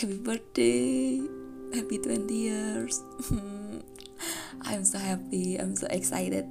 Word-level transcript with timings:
Happy 0.00 0.16
birthday. 0.16 1.20
Happy 1.76 2.00
20 2.00 2.32
years. 2.32 3.04
I'm 4.64 4.80
so 4.80 4.96
happy. 4.96 5.60
I'm 5.60 5.76
so 5.76 5.92
excited 5.92 6.48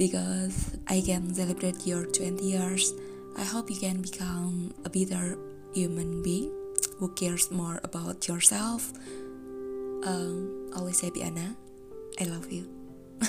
because 0.00 0.72
I 0.88 1.04
can 1.04 1.28
celebrate 1.34 1.84
your 1.84 2.08
20 2.08 2.40
years. 2.40 2.96
I 3.36 3.44
hope 3.44 3.68
you 3.68 3.76
can 3.76 4.00
become 4.00 4.72
a 4.80 4.88
better 4.88 5.36
human 5.76 6.24
being 6.24 6.56
who 6.96 7.12
cares 7.12 7.52
more 7.52 7.84
about 7.84 8.24
yourself. 8.28 8.96
Um, 10.08 10.72
always 10.74 11.04
happy 11.04 11.20
Anna. 11.20 11.52
I 12.16 12.24
love 12.32 12.48
you. 12.48 12.64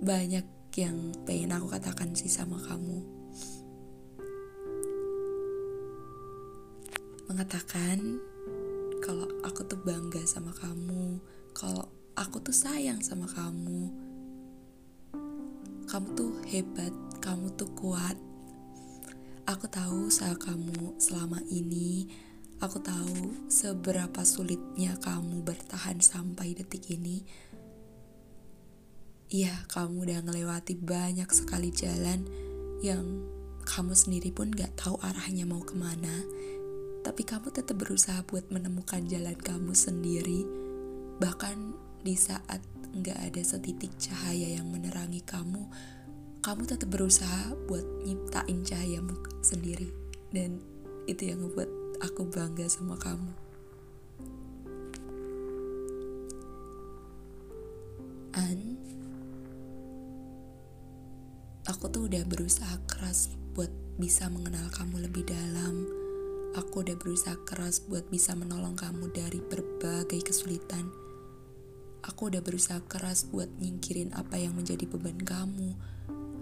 Banyak 0.00 0.48
yang 0.80 1.12
pengen 1.28 1.52
aku 1.52 1.76
katakan 1.76 2.16
sih 2.16 2.32
sama 2.32 2.56
kamu. 2.56 3.17
Mengatakan 7.28 8.16
kalau 9.04 9.28
aku 9.44 9.60
tuh 9.68 9.76
bangga 9.84 10.24
sama 10.24 10.48
kamu, 10.56 11.20
kalau 11.52 11.84
aku 12.16 12.40
tuh 12.40 12.56
sayang 12.56 13.04
sama 13.04 13.28
kamu. 13.28 13.92
Kamu 15.84 16.08
tuh 16.16 16.40
hebat, 16.48 16.90
kamu 17.20 17.52
tuh 17.52 17.68
kuat. 17.76 18.16
Aku 19.44 19.68
tahu 19.68 20.08
usaha 20.08 20.32
kamu 20.40 20.96
selama 20.96 21.44
ini, 21.52 22.08
aku 22.64 22.80
tahu 22.80 23.48
seberapa 23.52 24.24
sulitnya 24.24 24.96
kamu 24.96 25.44
bertahan 25.44 26.00
sampai 26.00 26.56
detik 26.56 26.88
ini. 26.96 27.28
Iya, 29.28 29.68
kamu 29.68 30.08
udah 30.08 30.24
ngelewati 30.24 30.80
banyak 30.80 31.28
sekali 31.28 31.68
jalan 31.76 32.24
yang 32.80 33.04
kamu 33.68 33.92
sendiri 33.92 34.32
pun 34.32 34.48
gak 34.48 34.80
tahu 34.80 34.96
arahnya 35.04 35.44
mau 35.44 35.60
ke 35.60 35.76
mana. 35.76 36.24
Tapi 37.08 37.24
kamu 37.24 37.48
tetap 37.48 37.80
berusaha 37.80 38.20
buat 38.28 38.52
menemukan 38.52 39.00
jalan 39.08 39.32
kamu 39.32 39.72
sendiri. 39.72 40.44
Bahkan 41.16 41.56
di 42.04 42.12
saat 42.12 42.60
nggak 42.92 43.32
ada 43.32 43.40
setitik 43.40 43.96
cahaya 43.96 44.60
yang 44.60 44.68
menerangi 44.68 45.24
kamu, 45.24 45.72
kamu 46.44 46.68
tetap 46.68 46.92
berusaha 46.92 47.56
buat 47.64 48.04
nyiptain 48.04 48.60
cahayamu 48.60 49.16
sendiri. 49.40 49.88
Dan 50.28 50.60
itu 51.08 51.32
yang 51.32 51.48
ngebuat 51.48 52.04
aku 52.04 52.28
bangga 52.28 52.68
sama 52.68 53.00
kamu. 53.00 53.32
An, 58.36 58.76
aku 61.64 61.88
tuh 61.88 62.04
udah 62.04 62.20
berusaha 62.28 62.76
keras 62.84 63.32
buat 63.56 63.72
bisa 63.96 64.28
mengenal 64.28 64.68
kamu 64.76 65.08
lebih 65.08 65.24
dalam. 65.24 65.97
Aku 66.56 66.80
udah 66.80 66.96
berusaha 66.96 67.36
keras 67.44 67.84
buat 67.84 68.08
bisa 68.08 68.32
menolong 68.32 68.72
kamu 68.72 69.12
dari 69.12 69.36
berbagai 69.36 70.24
kesulitan. 70.24 70.88
Aku 72.00 72.32
udah 72.32 72.40
berusaha 72.40 72.80
keras 72.88 73.28
buat 73.28 73.52
nyingkirin 73.60 74.16
apa 74.16 74.40
yang 74.40 74.56
menjadi 74.56 74.88
beban 74.88 75.20
kamu. 75.20 75.76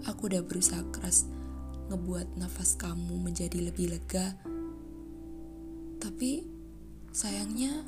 Aku 0.07 0.31
udah 0.31 0.39
berusaha 0.47 0.79
keras 0.95 1.27
ngebuat 1.91 2.39
nafas 2.39 2.79
kamu 2.79 3.19
menjadi 3.19 3.59
lebih 3.67 3.91
lega. 3.91 4.39
Tapi 5.99 6.47
sayangnya 7.11 7.83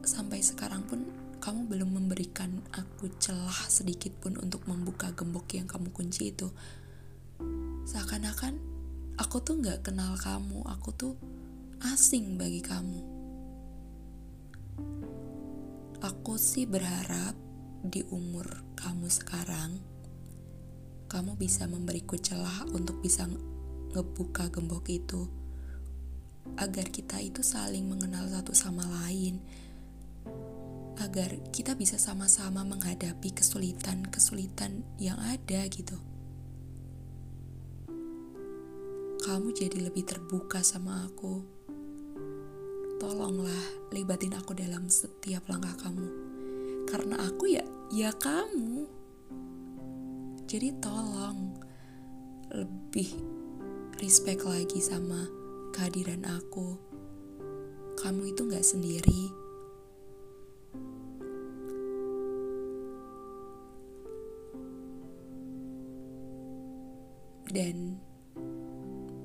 sampai 0.00 0.40
sekarang 0.40 0.88
pun 0.88 1.04
kamu 1.44 1.68
belum 1.68 1.90
memberikan 1.96 2.64
aku 2.72 3.12
celah 3.20 3.68
sedikit 3.68 4.16
pun 4.16 4.40
untuk 4.40 4.64
membuka 4.64 5.12
gembok 5.12 5.52
yang 5.56 5.68
kamu 5.68 5.92
kunci 5.92 6.32
itu. 6.32 6.48
Seakan-akan 7.84 8.56
aku 9.20 9.44
tuh 9.44 9.60
nggak 9.60 9.88
kenal 9.88 10.16
kamu, 10.16 10.64
aku 10.64 10.92
tuh 10.96 11.12
asing 11.80 12.36
bagi 12.36 12.60
kamu. 12.60 13.00
Aku 16.04 16.36
sih 16.36 16.68
berharap 16.68 17.32
di 17.80 18.04
umur 18.12 18.44
kamu 18.76 19.08
sekarang, 19.08 19.80
kamu 21.08 21.40
bisa 21.40 21.64
memberiku 21.64 22.20
celah 22.20 22.68
untuk 22.76 23.00
bisa 23.00 23.24
ngebuka 23.96 24.52
gembok 24.52 24.92
itu, 24.92 25.24
agar 26.60 26.84
kita 26.92 27.16
itu 27.24 27.40
saling 27.40 27.88
mengenal 27.88 28.28
satu 28.28 28.52
sama 28.52 28.84
lain, 28.84 29.40
agar 31.00 31.32
kita 31.48 31.72
bisa 31.80 31.96
sama-sama 31.96 32.60
menghadapi 32.60 33.32
kesulitan-kesulitan 33.32 34.84
yang 35.00 35.16
ada 35.16 35.64
gitu. 35.72 35.96
Kamu 39.20 39.52
jadi 39.52 39.84
lebih 39.84 40.04
terbuka 40.08 40.64
sama 40.64 41.04
aku. 41.08 41.59
Tolonglah 43.00 43.88
libatin 43.96 44.36
aku 44.36 44.52
dalam 44.52 44.92
setiap 44.92 45.48
langkah 45.48 45.72
kamu. 45.88 46.04
Karena 46.84 47.16
aku 47.16 47.48
ya, 47.48 47.64
ya 47.88 48.12
kamu. 48.12 48.84
Jadi 50.44 50.68
tolong 50.84 51.56
lebih 52.52 53.08
respect 54.04 54.44
lagi 54.44 54.84
sama 54.84 55.24
kehadiran 55.72 56.28
aku. 56.28 56.76
Kamu 57.96 58.36
itu 58.36 58.44
gak 58.52 58.68
sendiri. 58.68 59.32
Dan 67.48 67.96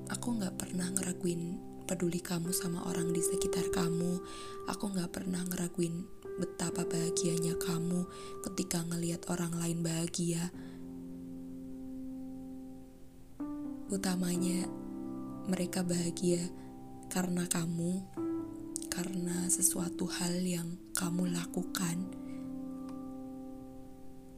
aku 0.08 0.40
gak 0.40 0.56
pernah 0.56 0.88
ngeraguin 0.96 1.75
peduli 1.86 2.18
kamu 2.18 2.50
sama 2.50 2.82
orang 2.90 3.14
di 3.14 3.22
sekitar 3.22 3.70
kamu. 3.70 4.18
Aku 4.66 4.90
gak 4.90 5.14
pernah 5.14 5.46
ngeraguin 5.46 6.02
betapa 6.36 6.84
bahagianya 6.84 7.56
kamu 7.56 8.04
ketika 8.44 8.82
ngelihat 8.84 9.24
orang 9.30 9.54
lain 9.56 9.80
bahagia. 9.80 10.50
Utamanya 13.86 14.66
mereka 15.46 15.86
bahagia 15.86 16.42
karena 17.06 17.46
kamu, 17.46 18.02
karena 18.90 19.46
sesuatu 19.46 20.10
hal 20.10 20.42
yang 20.42 20.74
kamu 20.98 21.30
lakukan. 21.30 22.02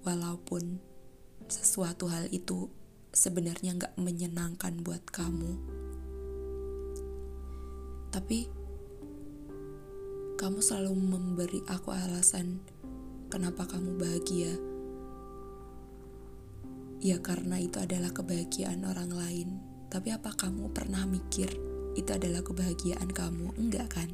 Walaupun 0.05 0.79
sesuatu 1.49 2.13
hal 2.13 2.29
itu 2.29 2.69
sebenarnya 3.09 3.75
nggak 3.75 3.95
menyenangkan 3.97 4.85
buat 4.85 5.03
kamu. 5.09 5.57
Tapi 8.09 8.49
kamu 10.39 10.63
selalu 10.63 10.93
memberi 10.95 11.61
aku 11.67 11.91
alasan 11.91 12.63
kenapa 13.29 13.69
kamu 13.69 13.99
bahagia. 13.99 14.55
Ya 16.99 17.19
karena 17.23 17.63
itu 17.63 17.79
adalah 17.79 18.11
kebahagiaan 18.11 18.83
orang 18.87 19.13
lain. 19.15 19.49
Tapi 19.89 20.13
apa 20.13 20.35
kamu 20.35 20.71
pernah 20.75 21.07
mikir 21.09 21.49
itu 21.99 22.11
adalah 22.11 22.45
kebahagiaan 22.47 23.11
kamu? 23.11 23.55
Enggak 23.59 23.99
kan? 23.99 24.11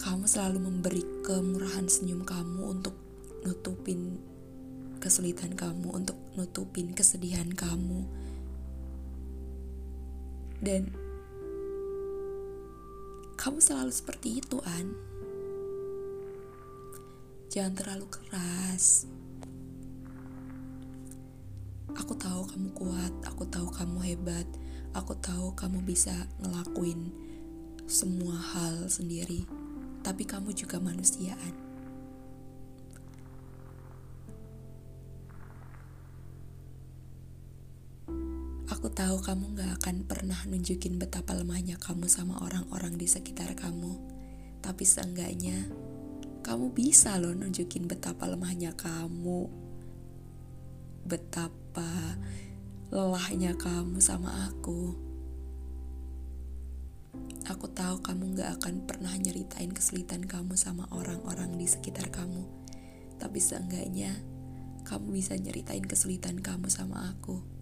Kamu 0.00 0.24
selalu 0.24 0.58
memberi 0.64 1.02
kemurahan 1.22 1.86
senyum 1.86 2.24
kamu 2.24 2.78
untuk 2.78 2.96
nutupin 3.44 4.16
kesulitan 5.00 5.56
kamu, 5.56 5.92
untuk 5.92 6.16
nutupin 6.36 6.92
kesedihan 6.92 7.48
kamu. 7.52 8.04
Dan 10.60 10.92
kamu 13.40 13.56
selalu 13.56 13.88
seperti 13.88 14.44
itu, 14.44 14.60
An. 14.68 14.92
Jangan 17.48 17.72
terlalu 17.72 18.06
keras. 18.12 19.08
Aku 21.96 22.12
tahu 22.14 22.44
kamu 22.46 22.68
kuat, 22.76 23.14
aku 23.24 23.48
tahu 23.48 23.72
kamu 23.72 23.98
hebat, 24.04 24.46
aku 24.92 25.16
tahu 25.18 25.56
kamu 25.56 25.80
bisa 25.82 26.28
ngelakuin 26.44 27.10
semua 27.88 28.36
hal 28.36 28.86
sendiri. 28.92 29.48
Tapi 30.04 30.28
kamu 30.28 30.52
juga 30.52 30.76
manusiaan. 30.76 31.69
Aku 38.80 38.88
tahu 38.88 39.20
kamu 39.20 39.60
gak 39.60 39.72
akan 39.76 40.08
pernah 40.08 40.40
nunjukin 40.48 40.96
betapa 40.96 41.36
lemahnya 41.36 41.76
kamu 41.76 42.08
sama 42.08 42.40
orang-orang 42.40 42.96
di 42.96 43.04
sekitar 43.04 43.52
kamu. 43.52 44.00
Tapi 44.64 44.88
seenggaknya, 44.88 45.68
kamu 46.40 46.72
bisa 46.72 47.20
loh 47.20 47.36
nunjukin 47.36 47.84
betapa 47.84 48.24
lemahnya 48.24 48.72
kamu. 48.72 49.52
Betapa 51.04 52.16
lelahnya 52.88 53.52
kamu 53.60 54.00
sama 54.00 54.48
aku. 54.48 54.96
Aku 57.52 57.68
tahu 57.76 58.00
kamu 58.00 58.32
gak 58.40 58.64
akan 58.64 58.88
pernah 58.88 59.12
nyeritain 59.12 59.76
kesulitan 59.76 60.24
kamu 60.24 60.56
sama 60.56 60.88
orang-orang 60.88 61.60
di 61.60 61.68
sekitar 61.68 62.08
kamu. 62.08 62.48
Tapi 63.20 63.44
seenggaknya, 63.44 64.16
kamu 64.88 65.20
bisa 65.20 65.36
nyeritain 65.36 65.84
kesulitan 65.84 66.40
kamu 66.40 66.72
sama 66.72 67.12
aku. 67.12 67.59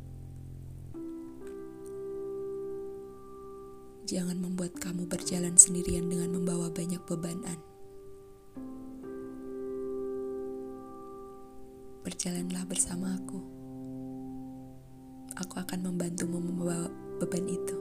Jangan 4.08 4.40
membuat 4.40 4.72
kamu 4.80 5.04
berjalan 5.04 5.52
sendirian 5.60 6.08
dengan 6.08 6.32
membawa 6.40 6.72
banyak 6.72 7.04
bebanan. 7.04 7.60
Berjalanlah 12.08 12.64
bersama 12.64 13.20
aku. 13.20 13.36
Aku 15.36 15.60
akan 15.60 15.92
membantumu 15.92 16.40
membawa 16.40 16.88
beban 17.20 17.44
itu. 17.52 17.76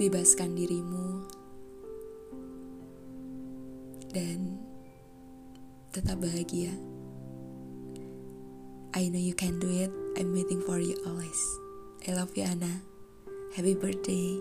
Bebaskan 0.00 0.56
dirimu 0.56 1.28
dan 4.08 4.56
tetap 5.92 6.16
bahagia. 6.16 6.89
I 8.92 9.08
know 9.08 9.18
you 9.18 9.34
can 9.34 9.58
do 9.60 9.70
it. 9.70 9.90
I'm 10.18 10.32
waiting 10.34 10.60
for 10.62 10.78
you 10.78 10.96
always. 11.06 11.58
I 12.08 12.12
love 12.12 12.36
you, 12.36 12.42
Anna. 12.42 12.82
Happy 13.54 13.74
birthday. 13.74 14.40